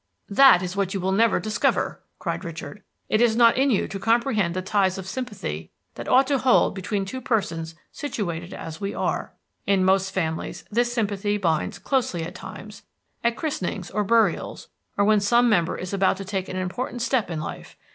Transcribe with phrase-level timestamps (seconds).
[0.29, 2.81] "That is what you will never discover!" cried Richard.
[3.07, 6.73] "It is not in you to comprehend the ties of sympathy that ought to hold
[6.73, 9.31] between two persons situated as we are.
[9.67, 12.81] In most families this sympathy binds closely at times,
[13.23, 17.29] at christenings, or burials, or when some member is about to take an important step
[17.29, 17.77] in life.